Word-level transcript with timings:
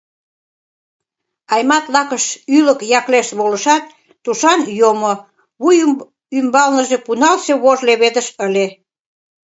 Аймат 1.53 1.85
лакыш 1.93 2.25
ӱлык 2.57 2.79
яклешт 2.99 3.31
волышат, 3.39 3.83
тушан 4.23 4.59
йомо, 4.79 5.13
вуй 5.61 5.77
ӱмбалныже 6.39 6.97
пуналтше 7.05 7.53
вож 7.63 7.79
леведыш 7.87 8.27
ыле. 8.45 8.65